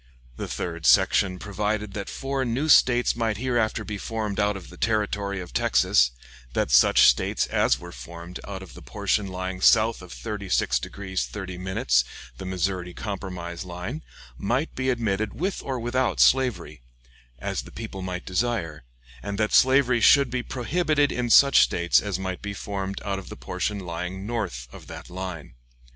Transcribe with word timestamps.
The 0.35 0.47
third 0.47 0.87
section 0.87 1.37
provided 1.37 1.93
that 1.93 2.09
four 2.09 2.43
new 2.43 2.69
States 2.69 3.15
might 3.15 3.37
hereafter 3.37 3.83
be 3.83 3.99
formed 3.99 4.39
out 4.39 4.57
of 4.57 4.71
the 4.71 4.75
Territory 4.77 5.39
of 5.39 5.53
Texas; 5.53 6.09
that 6.53 6.71
such 6.71 7.05
States 7.07 7.45
as 7.45 7.77
were 7.77 7.91
formed 7.91 8.39
out 8.47 8.63
of 8.63 8.73
the 8.73 8.81
portion 8.81 9.27
lying 9.27 9.61
south 9.61 10.01
of 10.01 10.11
36 10.11 10.79
degrees 10.79 11.25
30', 11.27 11.57
the 12.39 12.45
Missouri 12.45 12.95
Compromise 12.95 13.63
line, 13.63 14.01
might 14.39 14.73
be 14.73 14.89
admitted 14.89 15.35
with 15.35 15.61
or 15.61 15.79
without 15.79 16.19
slavery, 16.19 16.81
as 17.37 17.61
the 17.61 17.71
people 17.71 18.01
might 18.01 18.25
desire; 18.25 18.83
and 19.21 19.37
that 19.37 19.53
slavery 19.53 20.01
should 20.01 20.31
be 20.31 20.41
prohibited 20.41 21.11
in 21.11 21.29
such 21.29 21.61
States 21.61 22.01
as 22.01 22.17
might 22.17 22.41
be 22.41 22.55
formed 22.55 22.99
out 23.05 23.19
of 23.19 23.29
the 23.29 23.37
portion 23.37 23.77
lying 23.77 24.25
north 24.25 24.67
of 24.71 24.87
that 24.87 25.11
line. 25.11 25.53